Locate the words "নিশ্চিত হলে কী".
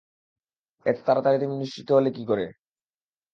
1.57-2.23